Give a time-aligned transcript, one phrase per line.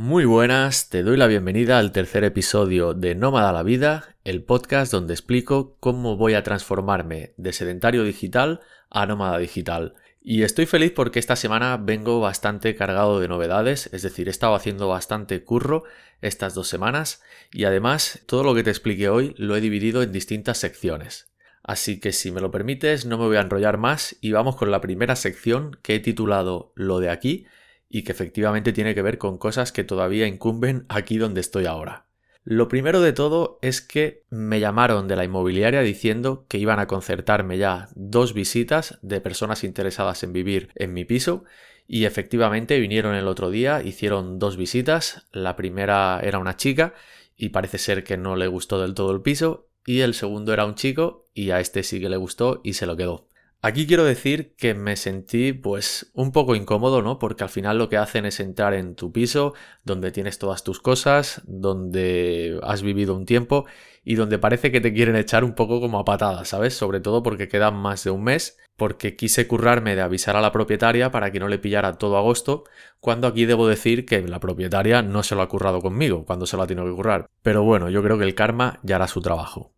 [0.00, 4.92] Muy buenas, te doy la bienvenida al tercer episodio de Nómada la Vida, el podcast
[4.92, 9.94] donde explico cómo voy a transformarme de sedentario digital a nómada digital.
[10.22, 14.54] Y estoy feliz porque esta semana vengo bastante cargado de novedades, es decir, he estado
[14.54, 15.82] haciendo bastante curro
[16.22, 17.20] estas dos semanas
[17.50, 21.32] y además todo lo que te expliqué hoy lo he dividido en distintas secciones.
[21.64, 24.70] Así que si me lo permites no me voy a enrollar más y vamos con
[24.70, 27.46] la primera sección que he titulado Lo de aquí
[27.88, 32.06] y que efectivamente tiene que ver con cosas que todavía incumben aquí donde estoy ahora.
[32.44, 36.86] Lo primero de todo es que me llamaron de la inmobiliaria diciendo que iban a
[36.86, 41.44] concertarme ya dos visitas de personas interesadas en vivir en mi piso
[41.86, 46.94] y efectivamente vinieron el otro día, hicieron dos visitas, la primera era una chica
[47.36, 50.64] y parece ser que no le gustó del todo el piso y el segundo era
[50.64, 53.27] un chico y a este sí que le gustó y se lo quedó.
[53.60, 57.18] Aquí quiero decir que me sentí pues un poco incómodo, ¿no?
[57.18, 60.78] Porque al final lo que hacen es entrar en tu piso, donde tienes todas tus
[60.78, 63.66] cosas, donde has vivido un tiempo
[64.04, 66.74] y donde parece que te quieren echar un poco como a patadas, ¿sabes?
[66.74, 70.52] Sobre todo porque quedan más de un mes, porque quise currarme de avisar a la
[70.52, 72.62] propietaria para que no le pillara todo agosto,
[73.00, 76.56] cuando aquí debo decir que la propietaria no se lo ha currado conmigo, cuando se
[76.56, 77.28] lo ha tenido que currar.
[77.42, 79.72] Pero bueno, yo creo que el karma ya hará su trabajo.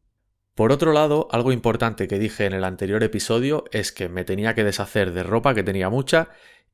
[0.55, 4.55] Por otro lado, algo importante que dije en el anterior episodio es que me tenía
[4.55, 6.29] que deshacer de ropa que tenía mucha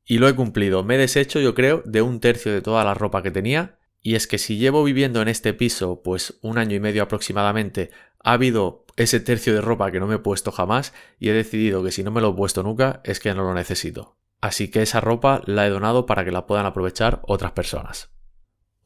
[0.05, 0.83] y lo he cumplido.
[0.83, 3.77] Me he deshecho, yo creo, de un tercio de toda la ropa que tenía.
[4.01, 7.91] Y es que si llevo viviendo en este piso pues un año y medio aproximadamente,
[8.23, 11.83] ha habido ese tercio de ropa que no me he puesto jamás y he decidido
[11.83, 14.17] que si no me lo he puesto nunca es que no lo necesito.
[14.41, 18.16] Así que esa ropa la he donado para que la puedan aprovechar otras personas.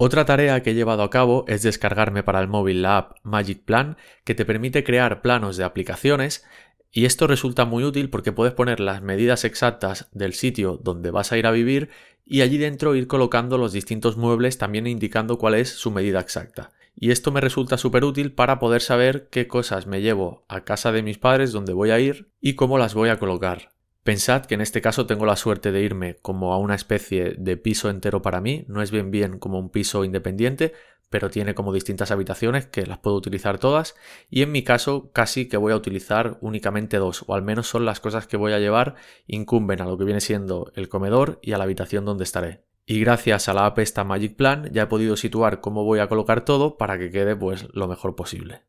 [0.04, 3.62] Otra tarea que he llevado a cabo es descargarme para el móvil la app Magic
[3.62, 6.44] Plan que te permite crear planos de aplicaciones
[6.92, 11.32] y esto resulta muy útil porque puedes poner las medidas exactas del sitio donde vas
[11.32, 11.92] a ir a vivir
[12.26, 16.72] y allí dentro ir colocando los distintos muebles también indicando cuál es su medida exacta.
[16.96, 20.92] Y esto me resulta súper útil para poder saber qué cosas me llevo a casa
[20.92, 23.70] de mis padres donde voy a ir y cómo las voy a colocar.
[24.04, 27.56] Pensad que en este caso tengo la suerte de irme como a una especie de
[27.56, 30.74] piso entero para mí, no es bien bien como un piso independiente,
[31.12, 33.96] pero tiene como distintas habitaciones que las puedo utilizar todas
[34.30, 37.86] y en mi caso casi que voy a utilizar únicamente dos o al menos son
[37.86, 38.96] las cosas que voy a llevar
[39.28, 42.64] incumben a lo que viene siendo el comedor y a la habitación donde estaré.
[42.88, 46.08] Y gracias a la app esta Magic Plan ya he podido situar cómo voy a
[46.08, 48.64] colocar todo para que quede pues lo mejor posible.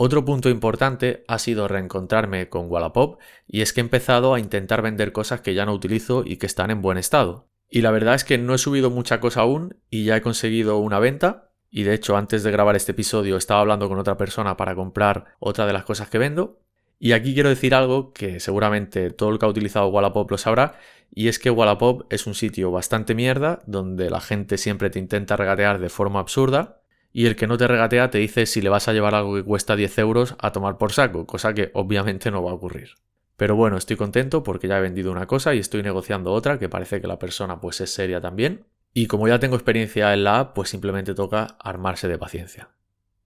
[0.00, 4.80] Otro punto importante ha sido reencontrarme con Wallapop y es que he empezado a intentar
[4.80, 7.48] vender cosas que ya no utilizo y que están en buen estado.
[7.68, 10.78] Y la verdad es que no he subido mucha cosa aún y ya he conseguido
[10.78, 11.50] una venta.
[11.68, 15.34] Y de hecho antes de grabar este episodio estaba hablando con otra persona para comprar
[15.40, 16.60] otra de las cosas que vendo.
[17.00, 20.78] Y aquí quiero decir algo que seguramente todo el que ha utilizado Wallapop lo sabrá,
[21.12, 25.36] y es que Wallapop es un sitio bastante mierda, donde la gente siempre te intenta
[25.36, 26.82] regatear de forma absurda,
[27.12, 29.44] y el que no te regatea te dice si le vas a llevar algo que
[29.44, 32.90] cuesta 10 euros a tomar por saco, cosa que obviamente no va a ocurrir.
[33.36, 36.68] Pero bueno, estoy contento porque ya he vendido una cosa y estoy negociando otra que
[36.68, 38.66] parece que la persona pues es seria también.
[38.92, 42.70] Y como ya tengo experiencia en la app, pues simplemente toca armarse de paciencia.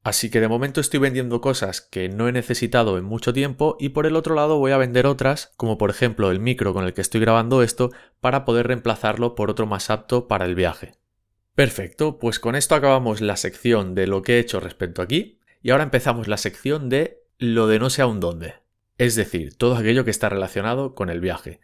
[0.05, 3.91] Así que de momento estoy vendiendo cosas que no he necesitado en mucho tiempo y
[3.91, 6.93] por el otro lado voy a vender otras, como por ejemplo el micro con el
[6.93, 7.91] que estoy grabando esto,
[8.21, 11.02] para poder reemplazarlo por otro más apto para el viaje.
[11.55, 15.71] Perfecto, pues con esto acabamos la sección de lo que he hecho respecto aquí y
[15.71, 18.55] ahora empezamos la sección de lo de no sé aún dónde.
[18.97, 21.61] Es decir, todo aquello que está relacionado con el viaje.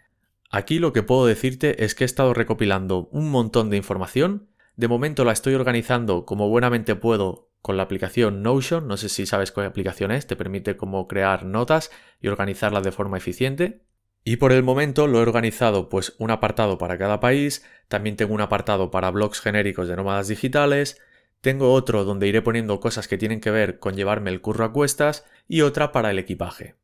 [0.51, 4.49] Aquí lo que puedo decirte es que he estado recopilando un montón de información.
[4.77, 8.89] De momento la estoy organizando como buenamente puedo con la aplicación Notion.
[8.89, 12.93] No sé si sabes cuál aplicación es, te permite como crear notas y organizarlas de
[12.93, 13.83] forma eficiente.
[14.25, 18.35] Y por el momento lo he organizado pues un apartado para cada país, también tengo
[18.35, 21.01] un apartado para blogs genéricos de nómadas digitales,
[21.41, 24.73] tengo otro donde iré poniendo cosas que tienen que ver con llevarme el curro a
[24.73, 26.75] cuestas y otra para el equipaje.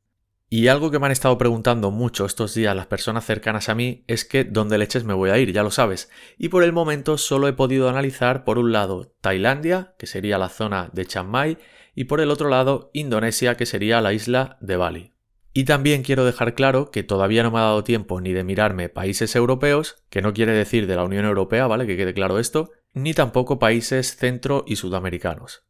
[0.48, 4.04] Y algo que me han estado preguntando mucho estos días las personas cercanas a mí
[4.06, 6.10] es que dónde leches me voy a ir, ya lo sabes.
[6.38, 10.50] Y por el momento solo he podido analizar por un lado Tailandia, que sería la
[10.50, 11.58] zona de Chiang Mai,
[11.96, 15.13] y por el otro lado Indonesia, que sería la isla de Bali.
[15.56, 18.88] Y también quiero dejar claro que todavía no me ha dado tiempo ni de mirarme
[18.88, 21.86] países europeos, que no quiere decir de la Unión Europea, ¿vale?
[21.86, 25.64] Que quede claro esto, ni tampoco países centro y sudamericanos.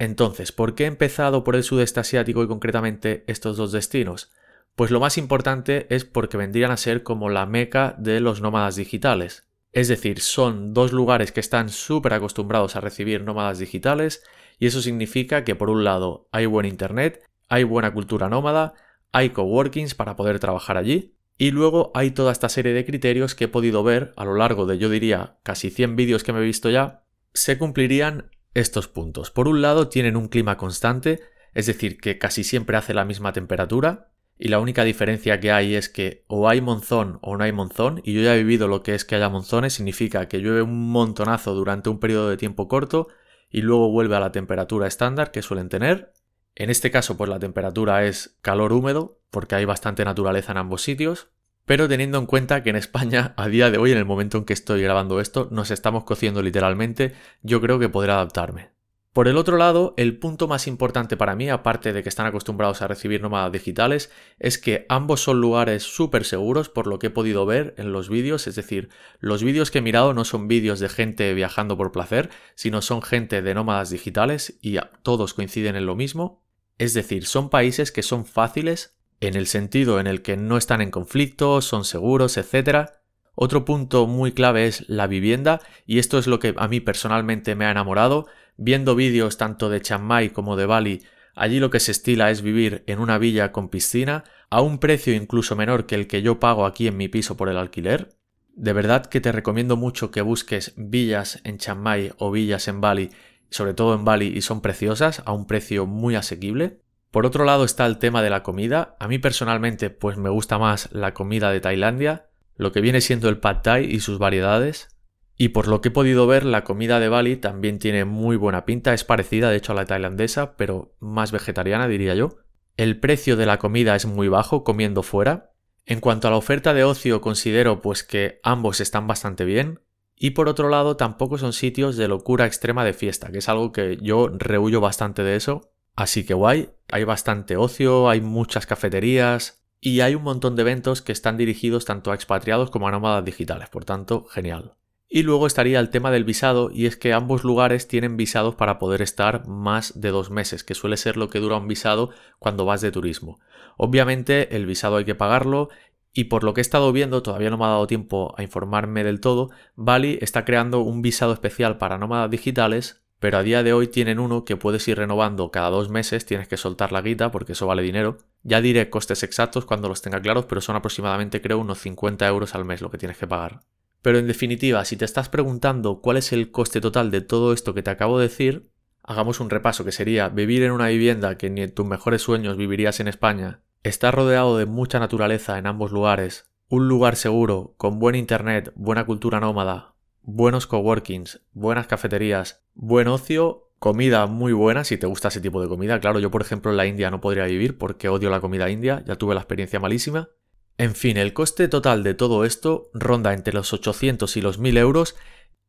[0.00, 4.32] Entonces, ¿por qué he empezado por el sudeste asiático y concretamente estos dos destinos?
[4.74, 8.74] Pues lo más importante es porque vendrían a ser como la meca de los nómadas
[8.74, 9.46] digitales.
[9.72, 14.24] Es decir, son dos lugares que están súper acostumbrados a recibir nómadas digitales
[14.58, 18.74] y eso significa que por un lado hay buen internet, hay buena cultura nómada,
[19.12, 23.44] hay coworkings para poder trabajar allí y luego hay toda esta serie de criterios que
[23.44, 26.44] he podido ver a lo largo de yo diría casi 100 vídeos que me he
[26.44, 29.30] visto ya se cumplirían estos puntos.
[29.30, 31.20] Por un lado, tienen un clima constante,
[31.54, 34.10] es decir, que casi siempre hace la misma temperatura,
[34.40, 38.00] y la única diferencia que hay es que o hay monzón o no hay monzón,
[38.04, 40.90] y yo ya he vivido lo que es que haya monzones, significa que llueve un
[40.90, 43.08] montonazo durante un periodo de tiempo corto
[43.50, 46.12] y luego vuelve a la temperatura estándar que suelen tener.
[46.58, 50.82] En este caso, pues la temperatura es calor húmedo, porque hay bastante naturaleza en ambos
[50.82, 51.28] sitios,
[51.66, 54.44] pero teniendo en cuenta que en España, a día de hoy, en el momento en
[54.44, 58.70] que estoy grabando esto, nos estamos cociendo literalmente, yo creo que podré adaptarme.
[59.12, 62.82] Por el otro lado, el punto más importante para mí, aparte de que están acostumbrados
[62.82, 64.10] a recibir nómadas digitales,
[64.40, 68.08] es que ambos son lugares súper seguros por lo que he podido ver en los
[68.08, 68.88] vídeos, es decir,
[69.20, 73.00] los vídeos que he mirado no son vídeos de gente viajando por placer, sino son
[73.00, 76.47] gente de nómadas digitales y todos coinciden en lo mismo,
[76.78, 80.80] es decir, son países que son fáciles en el sentido en el que no están
[80.80, 82.90] en conflicto, son seguros, etc.
[83.34, 87.54] Otro punto muy clave es la vivienda y esto es lo que a mí personalmente
[87.54, 88.26] me ha enamorado
[88.60, 91.02] Viendo vídeos tanto de Chiang Mai como de Bali,
[91.36, 95.14] allí lo que se estila es vivir en una villa con piscina a un precio
[95.14, 98.08] incluso menor que el que yo pago aquí en mi piso por el alquiler.
[98.56, 102.80] De verdad que te recomiendo mucho que busques villas en Chiang Mai o villas en
[102.80, 103.10] Bali,
[103.50, 106.80] sobre todo en Bali, y son preciosas a un precio muy asequible.
[107.10, 108.96] Por otro lado está el tema de la comida.
[109.00, 113.28] A mí personalmente pues me gusta más la comida de Tailandia, lo que viene siendo
[113.28, 114.88] el pad thai y sus variedades.
[115.36, 118.64] Y por lo que he podido ver, la comida de Bali también tiene muy buena
[118.64, 122.38] pinta, es parecida de hecho a la tailandesa, pero más vegetariana diría yo.
[122.76, 125.52] El precio de la comida es muy bajo comiendo fuera.
[125.86, 129.80] En cuanto a la oferta de ocio, considero pues que ambos están bastante bien.
[130.18, 133.72] Y por otro lado, tampoco son sitios de locura extrema de fiesta, que es algo
[133.72, 135.70] que yo rehuyo bastante de eso.
[135.94, 141.02] Así que guay, hay bastante ocio, hay muchas cafeterías y hay un montón de eventos
[141.02, 144.74] que están dirigidos tanto a expatriados como a nómadas digitales, por tanto, genial.
[145.10, 148.78] Y luego estaría el tema del visado, y es que ambos lugares tienen visados para
[148.78, 152.66] poder estar más de dos meses, que suele ser lo que dura un visado cuando
[152.66, 153.40] vas de turismo.
[153.78, 155.70] Obviamente el visado hay que pagarlo
[156.18, 159.04] y por lo que he estado viendo, todavía no me ha dado tiempo a informarme
[159.04, 163.72] del todo, Bali está creando un visado especial para nómadas digitales, pero a día de
[163.72, 167.30] hoy tienen uno que puedes ir renovando cada dos meses, tienes que soltar la guita
[167.30, 168.18] porque eso vale dinero.
[168.42, 172.56] Ya diré costes exactos cuando los tenga claros, pero son aproximadamente creo unos 50 euros
[172.56, 173.60] al mes lo que tienes que pagar.
[174.02, 177.74] Pero en definitiva, si te estás preguntando cuál es el coste total de todo esto
[177.74, 178.72] que te acabo de decir,
[179.04, 182.56] hagamos un repaso que sería vivir en una vivienda que ni en tus mejores sueños
[182.56, 187.98] vivirías en España, estar rodeado de mucha naturaleza en ambos lugares, un lugar seguro, con
[187.98, 194.98] buen internet, buena cultura nómada, buenos coworkings, buenas cafeterías, buen ocio, comida muy buena si
[194.98, 196.00] te gusta ese tipo de comida.
[196.00, 199.02] Claro, yo por ejemplo en la India no podría vivir porque odio la comida india,
[199.06, 200.28] ya tuve la experiencia malísima.
[200.76, 204.76] En fin, el coste total de todo esto ronda entre los 800 y los 1000
[204.76, 205.16] euros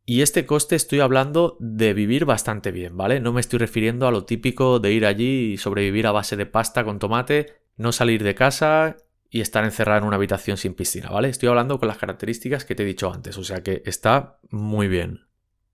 [0.06, 3.20] y este coste estoy hablando de vivir bastante bien, ¿vale?
[3.20, 6.48] No me estoy refiriendo a lo típico de ir allí y sobrevivir a base de
[6.48, 8.98] pasta con tomate, no salir de casa
[9.30, 11.30] y estar encerrado en una habitación sin piscina, ¿vale?
[11.30, 14.88] Estoy hablando con las características que te he dicho antes, o sea que está muy
[14.88, 15.28] bien.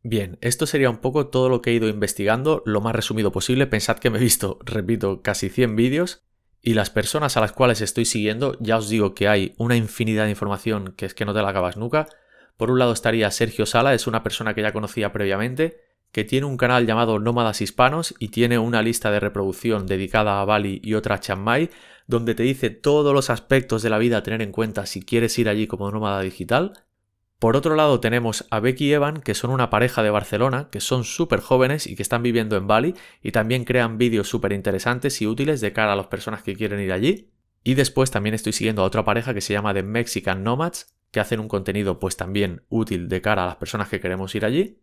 [0.03, 3.65] Bien, esto sería un poco todo lo que he ido investigando, lo más resumido posible.
[3.65, 6.23] Pensad que me he visto, repito, casi 100 vídeos
[6.61, 10.25] y las personas a las cuales estoy siguiendo, ya os digo que hay una infinidad
[10.25, 12.07] de información que es que no te la acabas nunca.
[12.55, 15.81] Por un lado estaría Sergio Sala, es una persona que ya conocía previamente,
[16.11, 20.45] que tiene un canal llamado Nómadas Hispanos y tiene una lista de reproducción dedicada a
[20.45, 21.43] Bali y otra a Chiang
[22.07, 25.38] donde te dice todos los aspectos de la vida a tener en cuenta si quieres
[25.39, 26.74] ir allí como nómada digital.
[27.39, 30.79] Por otro lado tenemos a Becky y Evan, que son una pareja de Barcelona, que
[30.79, 35.21] son súper jóvenes y que están viviendo en Bali y también crean vídeos súper interesantes
[35.21, 37.29] y útiles de cara a las personas que quieren ir allí.
[37.63, 41.19] Y después también estoy siguiendo a otra pareja que se llama The Mexican Nomads, que
[41.19, 44.79] hacen un contenido pues también útil de cara a las personas que queremos ir allí.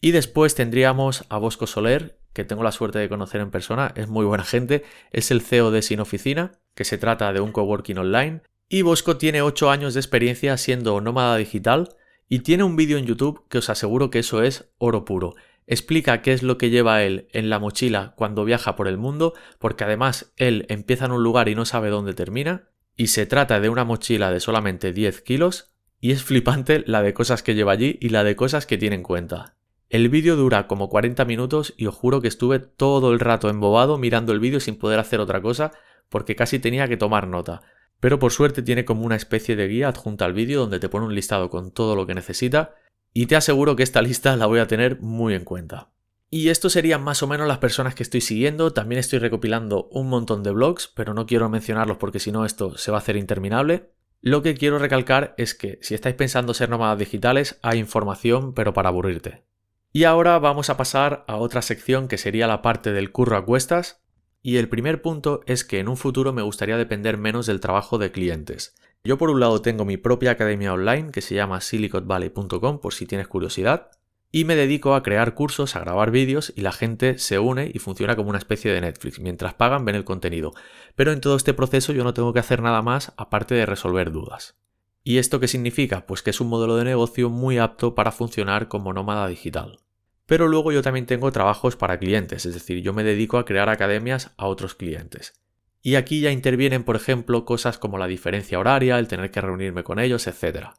[0.00, 4.08] Y después tendríamos a Bosco Soler, que tengo la suerte de conocer en persona, es
[4.08, 7.98] muy buena gente, es el CEO de Sin Oficina, que se trata de un coworking
[7.98, 11.88] online y Bosco tiene 8 años de experiencia siendo nómada digital
[12.28, 15.34] y tiene un vídeo en YouTube que os aseguro que eso es oro puro.
[15.66, 19.34] Explica qué es lo que lleva él en la mochila cuando viaja por el mundo,
[19.58, 23.60] porque además él empieza en un lugar y no sabe dónde termina, y se trata
[23.60, 27.72] de una mochila de solamente 10 kilos, y es flipante la de cosas que lleva
[27.72, 29.55] allí y la de cosas que tiene en cuenta.
[29.88, 33.98] El vídeo dura como 40 minutos y os juro que estuve todo el rato embobado
[33.98, 35.72] mirando el vídeo sin poder hacer otra cosa
[36.08, 37.62] porque casi tenía que tomar nota.
[38.00, 41.06] Pero por suerte tiene como una especie de guía adjunta al vídeo donde te pone
[41.06, 42.74] un listado con todo lo que necesita
[43.12, 45.90] y te aseguro que esta lista la voy a tener muy en cuenta.
[46.28, 48.72] Y esto serían más o menos las personas que estoy siguiendo.
[48.72, 52.76] También estoy recopilando un montón de blogs, pero no quiero mencionarlos porque si no esto
[52.76, 53.92] se va a hacer interminable.
[54.20, 58.72] Lo que quiero recalcar es que si estáis pensando ser nómadas digitales, hay información, pero
[58.72, 59.44] para aburrirte.
[59.92, 63.44] Y ahora vamos a pasar a otra sección que sería la parte del curro a
[63.44, 64.02] cuestas.
[64.42, 67.98] Y el primer punto es que en un futuro me gustaría depender menos del trabajo
[67.98, 68.74] de clientes.
[69.02, 73.06] Yo por un lado tengo mi propia academia online que se llama silicotvalley.com por si
[73.06, 73.90] tienes curiosidad
[74.32, 77.78] y me dedico a crear cursos, a grabar vídeos y la gente se une y
[77.78, 79.20] funciona como una especie de Netflix.
[79.20, 80.52] Mientras pagan ven el contenido.
[80.94, 84.10] Pero en todo este proceso yo no tengo que hacer nada más aparte de resolver
[84.10, 84.58] dudas.
[85.08, 86.04] ¿Y esto qué significa?
[86.04, 89.78] Pues que es un modelo de negocio muy apto para funcionar como nómada digital.
[90.26, 93.68] Pero luego yo también tengo trabajos para clientes, es decir, yo me dedico a crear
[93.68, 95.40] academias a otros clientes.
[95.80, 99.84] Y aquí ya intervienen, por ejemplo, cosas como la diferencia horaria, el tener que reunirme
[99.84, 100.70] con ellos, etc.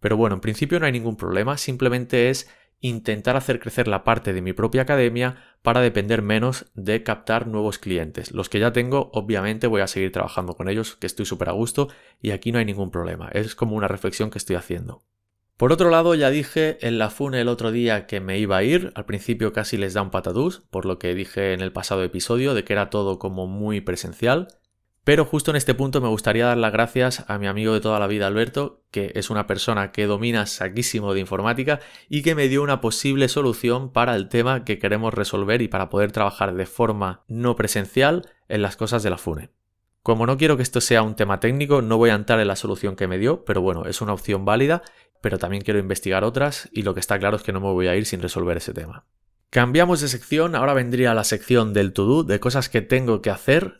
[0.00, 2.50] Pero bueno, en principio no hay ningún problema, simplemente es
[2.80, 7.78] intentar hacer crecer la parte de mi propia academia para depender menos de captar nuevos
[7.78, 8.32] clientes.
[8.32, 11.52] Los que ya tengo, obviamente voy a seguir trabajando con ellos, que estoy súper a
[11.52, 11.88] gusto
[12.20, 13.28] y aquí no hay ningún problema.
[13.32, 15.02] Es como una reflexión que estoy haciendo.
[15.56, 18.62] Por otro lado, ya dije en la FUNE el otro día que me iba a
[18.62, 22.04] ir, al principio casi les da un patadús, por lo que dije en el pasado
[22.04, 24.48] episodio de que era todo como muy presencial,
[25.06, 28.00] pero justo en este punto me gustaría dar las gracias a mi amigo de toda
[28.00, 32.48] la vida Alberto, que es una persona que domina saquísimo de informática y que me
[32.48, 36.66] dio una posible solución para el tema que queremos resolver y para poder trabajar de
[36.66, 39.50] forma no presencial en las cosas de la FUNE.
[40.02, 42.56] Como no quiero que esto sea un tema técnico, no voy a entrar en la
[42.56, 44.82] solución que me dio, pero bueno, es una opción válida
[45.20, 47.88] pero también quiero investigar otras y lo que está claro es que no me voy
[47.88, 49.06] a ir sin resolver ese tema.
[49.50, 53.76] Cambiamos de sección, ahora vendría la sección del to-do, de cosas que tengo que hacer.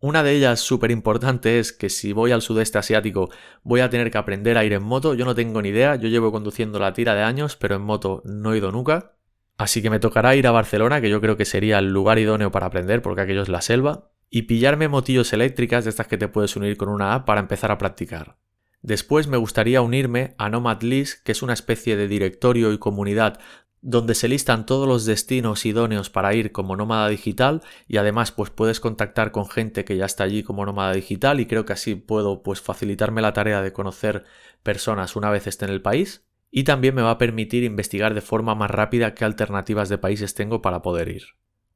[0.00, 3.30] Una de ellas súper importante es que si voy al sudeste asiático
[3.64, 5.14] voy a tener que aprender a ir en moto.
[5.14, 8.22] Yo no tengo ni idea, yo llevo conduciendo la tira de años, pero en moto
[8.24, 9.16] no he ido nunca.
[9.56, 12.52] Así que me tocará ir a Barcelona, que yo creo que sería el lugar idóneo
[12.52, 16.28] para aprender, porque aquello es la selva, y pillarme motillos eléctricas de estas que te
[16.28, 18.36] puedes unir con una app para empezar a practicar.
[18.82, 23.40] Después me gustaría unirme a Nomad List, que es una especie de directorio y comunidad
[23.80, 28.50] donde se listan todos los destinos idóneos para ir como nómada digital y además pues
[28.50, 31.94] puedes contactar con gente que ya está allí como nómada digital y creo que así
[31.94, 34.24] puedo pues facilitarme la tarea de conocer
[34.62, 38.20] personas una vez esté en el país y también me va a permitir investigar de
[38.20, 41.24] forma más rápida qué alternativas de países tengo para poder ir.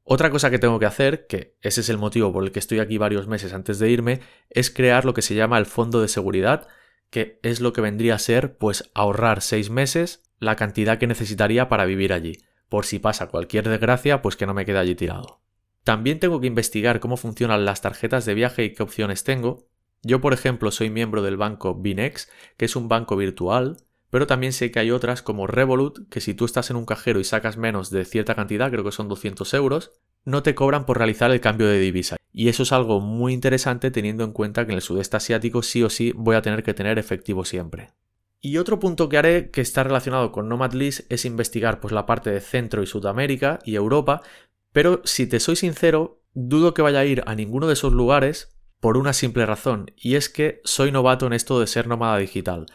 [0.05, 2.79] Otra cosa que tengo que hacer, que ese es el motivo por el que estoy
[2.79, 4.19] aquí varios meses antes de irme,
[4.49, 6.67] es crear lo que se llama el fondo de seguridad,
[7.09, 11.69] que es lo que vendría a ser pues ahorrar seis meses la cantidad que necesitaría
[11.69, 12.37] para vivir allí,
[12.69, 15.41] por si pasa cualquier desgracia pues que no me quede allí tirado.
[15.83, 19.67] También tengo que investigar cómo funcionan las tarjetas de viaje y qué opciones tengo.
[20.01, 23.77] Yo por ejemplo soy miembro del banco Binex, que es un banco virtual,
[24.09, 27.19] pero también sé que hay otras como Revolut, que si tú estás en un cajero
[27.19, 29.91] y sacas menos de cierta cantidad, creo que son 200 euros,
[30.25, 32.17] no te cobran por realizar el cambio de divisa.
[32.31, 35.83] Y eso es algo muy interesante teniendo en cuenta que en el sudeste asiático sí
[35.83, 37.89] o sí voy a tener que tener efectivo siempre.
[38.45, 42.05] Y otro punto que haré que está relacionado con Nomad List es investigar pues la
[42.05, 44.21] parte de Centro y Sudamérica y Europa,
[44.73, 48.53] pero si te soy sincero, dudo que vaya a ir a ninguno de esos lugares
[48.81, 52.65] por una simple razón, y es que soy novato en esto de ser nómada digital.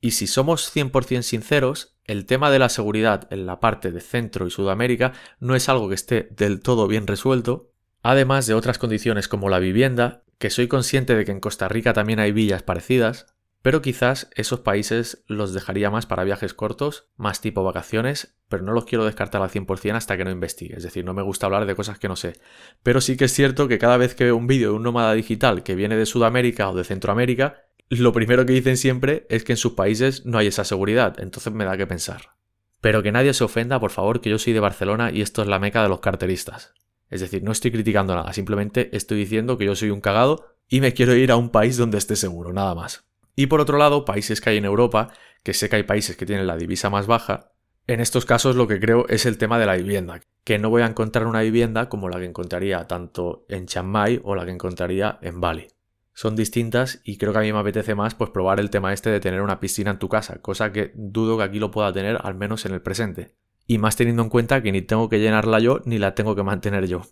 [0.00, 4.46] Y si somos 100% sinceros, el tema de la seguridad en la parte de Centro
[4.46, 9.28] y Sudamérica no es algo que esté del todo bien resuelto, además de otras condiciones
[9.28, 13.26] como la vivienda, que soy consciente de que en Costa Rica también hay villas parecidas,
[13.62, 18.72] pero quizás esos países los dejaría más para viajes cortos, más tipo vacaciones, pero no
[18.72, 21.66] los quiero descartar al 100% hasta que no investigue, es decir, no me gusta hablar
[21.66, 22.40] de cosas que no sé.
[22.82, 25.12] Pero sí que es cierto que cada vez que veo un vídeo de un nómada
[25.12, 29.52] digital que viene de Sudamérica o de Centroamérica, lo primero que dicen siempre es que
[29.52, 32.36] en sus países no hay esa seguridad, entonces me da que pensar.
[32.80, 35.48] Pero que nadie se ofenda, por favor, que yo soy de Barcelona y esto es
[35.48, 36.72] la meca de los carteristas.
[37.10, 40.80] Es decir, no estoy criticando nada, simplemente estoy diciendo que yo soy un cagado y
[40.80, 43.09] me quiero ir a un país donde esté seguro, nada más.
[43.36, 46.26] Y por otro lado, países que hay en Europa, que sé que hay países que
[46.26, 47.52] tienen la divisa más baja,
[47.86, 50.82] en estos casos lo que creo es el tema de la vivienda, que no voy
[50.82, 54.52] a encontrar una vivienda como la que encontraría tanto en Chiang Mai o la que
[54.52, 55.68] encontraría en Bali.
[56.12, 59.10] Son distintas y creo que a mí me apetece más pues probar el tema este
[59.10, 62.18] de tener una piscina en tu casa, cosa que dudo que aquí lo pueda tener
[62.22, 63.34] al menos en el presente
[63.66, 66.42] y más teniendo en cuenta que ni tengo que llenarla yo ni la tengo que
[66.42, 67.02] mantener yo.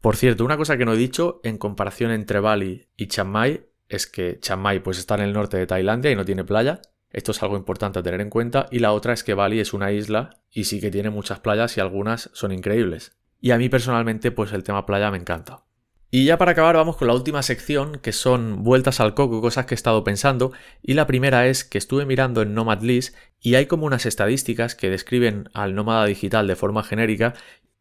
[0.00, 3.67] Por cierto, una cosa que no he dicho en comparación entre Bali y Chiang Mai
[3.88, 6.80] es que Chiang Mai pues está en el norte de Tailandia y no tiene playa.
[7.10, 8.66] Esto es algo importante a tener en cuenta.
[8.70, 11.76] Y la otra es que Bali es una isla y sí que tiene muchas playas
[11.76, 13.16] y algunas son increíbles.
[13.40, 15.64] Y a mí personalmente pues el tema playa me encanta.
[16.10, 19.66] Y ya para acabar vamos con la última sección, que son vueltas al coco, cosas
[19.66, 20.52] que he estado pensando,
[20.82, 24.74] y la primera es que estuve mirando en Nomad List y hay como unas estadísticas
[24.74, 27.34] que describen al nómada digital de forma genérica,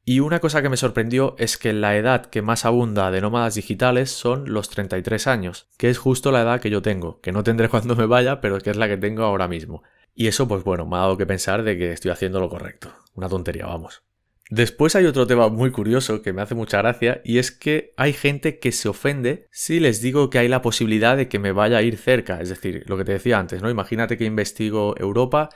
[0.10, 3.56] y una cosa que me sorprendió es que la edad que más abunda de nómadas
[3.56, 7.44] digitales son los 33 años, que es justo la edad que yo tengo, que no
[7.44, 9.84] tendré cuando me vaya, pero que es la que tengo ahora mismo.
[10.16, 12.90] Y eso, pues bueno, me ha dado que pensar de que estoy haciendo lo correcto.
[13.16, 14.02] Una tontería, vamos.
[14.50, 18.14] Después hay otro tema muy curioso que me hace mucha gracia y es que hay
[18.14, 21.80] gente que se ofende si les digo que hay la posibilidad de que me vaya
[21.80, 22.40] a ir cerca.
[22.40, 23.70] Es decir, lo que te decía antes, ¿no?
[23.70, 25.50] Imagínate que investigo Europa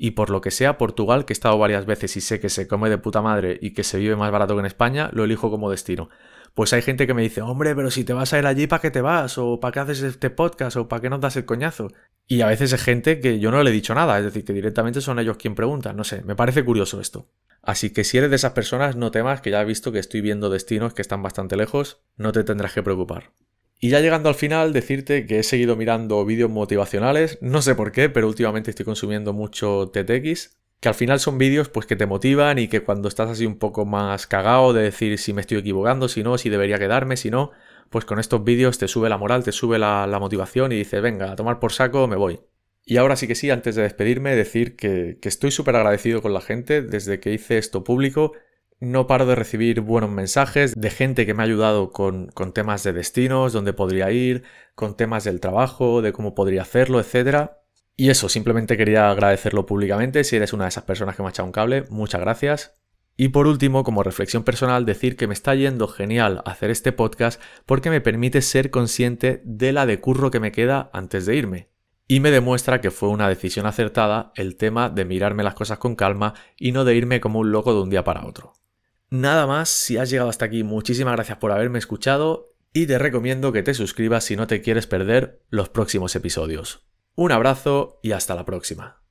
[0.00, 2.68] y por lo que sea Portugal, que he estado varias veces y sé que se
[2.68, 5.50] come de puta madre y que se vive más barato que en España, lo elijo
[5.50, 6.08] como destino.
[6.54, 8.80] Pues hay gente que me dice, hombre, pero si te vas a ir allí, ¿para
[8.80, 9.36] qué te vas?
[9.38, 10.76] ¿O para qué haces este podcast?
[10.76, 11.88] ¿O para qué no das el coñazo?
[12.28, 14.52] Y a veces hay gente que yo no le he dicho nada, es decir, que
[14.52, 17.28] directamente son ellos quien preguntan, no sé, me parece curioso esto.
[17.60, 20.20] Así que si eres de esas personas, no temas que ya he visto que estoy
[20.20, 23.32] viendo destinos que están bastante lejos, no te tendrás que preocupar.
[23.80, 27.92] Y ya llegando al final, decirte que he seguido mirando vídeos motivacionales, no sé por
[27.92, 32.06] qué, pero últimamente estoy consumiendo mucho TTX, que al final son vídeos pues que te
[32.06, 35.58] motivan y que cuando estás así un poco más cagado de decir si me estoy
[35.58, 37.52] equivocando, si no, si debería quedarme, si no,
[37.90, 41.32] pues con estos vídeos te sube la moral, te sube la, motivación y dices, venga,
[41.32, 42.40] a tomar por saco, me voy.
[42.84, 46.40] Y ahora sí que sí, antes de despedirme, decir que, estoy súper agradecido con la
[46.40, 46.80] gente.
[46.80, 48.32] Desde que hice esto público,
[48.80, 52.82] no paro de recibir buenos mensajes de gente que me ha ayudado con, con, temas
[52.84, 54.44] de destinos, dónde podría ir,
[54.74, 57.50] con temas del trabajo, de cómo podría hacerlo, etc.
[57.96, 60.22] Y eso, simplemente quería agradecerlo públicamente.
[60.24, 62.74] Si eres una de esas personas que me ha echado un cable, muchas gracias.
[63.16, 67.42] Y por último, como reflexión personal, decir que me está yendo genial hacer este podcast
[67.66, 71.68] porque me permite ser consciente de la de curro que me queda antes de irme
[72.08, 75.94] y me demuestra que fue una decisión acertada el tema de mirarme las cosas con
[75.94, 78.54] calma y no de irme como un loco de un día para otro.
[79.10, 83.52] Nada más, si has llegado hasta aquí, muchísimas gracias por haberme escuchado y te recomiendo
[83.52, 86.86] que te suscribas si no te quieres perder los próximos episodios.
[87.14, 88.97] Un abrazo y hasta la próxima.